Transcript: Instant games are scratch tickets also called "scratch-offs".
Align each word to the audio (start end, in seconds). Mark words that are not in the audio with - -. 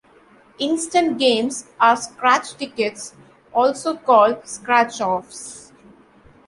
Instant 0.57 1.19
games 1.19 1.67
are 1.79 1.95
scratch 1.95 2.55
tickets 2.55 3.13
also 3.53 3.97
called 3.97 4.47
"scratch-offs". 4.47 5.71